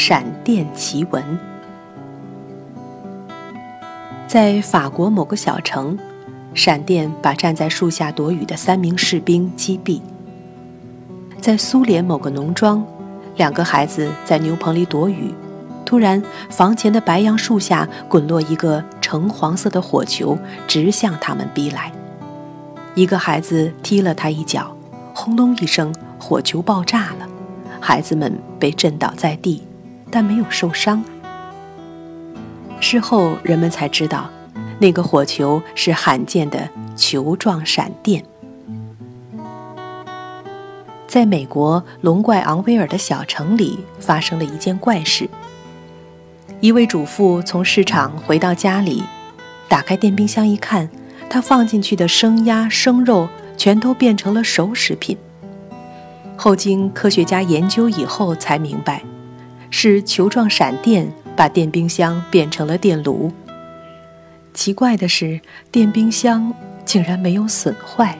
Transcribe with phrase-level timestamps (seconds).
[0.00, 1.20] 闪电奇闻。
[4.28, 5.98] 在法国某个小城，
[6.54, 10.00] 闪电把站在树下躲雨的三名士兵击毙。
[11.40, 12.86] 在苏联某个农庄，
[13.36, 15.34] 两个孩子在牛棚里躲雨，
[15.84, 20.38] 突然房前的白杨树下滚落一个橙黄色的火球，
[20.68, 21.90] 直向他们逼来。
[22.94, 24.76] 一个孩子踢了他一脚，
[25.12, 27.28] 轰隆一声，火球爆炸了，
[27.80, 29.64] 孩子们被震倒在地，
[30.10, 31.04] 但没有受伤。
[32.80, 34.30] 事后人们才知道，
[34.78, 38.24] 那个火球是罕见的球状闪电。
[41.06, 45.28] 在美国龙怪昂威尔的小城里，发生了一件怪事。
[46.60, 49.02] 一位主妇从市场回到家里，
[49.68, 50.88] 打开电冰箱一看。
[51.30, 55.14] 他放进去的生鸭、生肉全都变成了熟食品。
[56.36, 59.02] 后经科学家研究以后，才明白
[59.70, 63.32] 是球状闪电把电冰箱变成了电炉。
[64.54, 66.52] 奇怪的是，电冰箱
[66.84, 68.18] 竟然没有损坏。